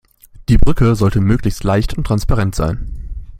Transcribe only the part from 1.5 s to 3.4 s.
leicht und transparent sein.